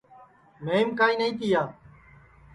مھیم 0.63 0.87
کائیں 0.97 1.17
نائی 1.19 1.33
تِیا 1.39 1.61